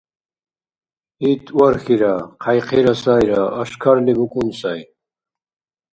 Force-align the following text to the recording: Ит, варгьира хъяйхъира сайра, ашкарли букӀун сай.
Ит, 1.29 1.45
варгьира 1.57 2.13
хъяйхъира 2.43 2.93
сайра, 3.01 3.41
ашкарли 3.61 4.13
букӀун 4.17 4.49
сай. 4.59 4.81